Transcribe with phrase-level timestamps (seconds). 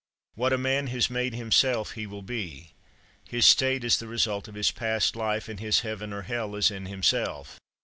[0.33, 2.71] What a man has made himself, he will be;
[3.29, 6.71] his state is the result of his past life, and his heaven or hell is
[6.71, 7.59] in himself.